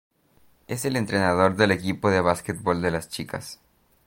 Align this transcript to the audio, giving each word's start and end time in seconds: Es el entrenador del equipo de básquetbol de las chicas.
Es 0.65 0.83
el 0.85 0.95
entrenador 0.95 1.55
del 1.57 1.69
equipo 1.69 2.09
de 2.09 2.21
básquetbol 2.21 2.81
de 2.81 2.89
las 2.89 3.07
chicas. 3.07 3.59